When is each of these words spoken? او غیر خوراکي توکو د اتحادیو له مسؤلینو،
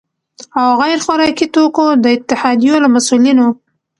او 0.59 0.67
غیر 0.81 0.99
خوراکي 1.05 1.47
توکو 1.55 1.85
د 2.03 2.05
اتحادیو 2.15 2.75
له 2.83 2.89
مسؤلینو، 2.95 3.47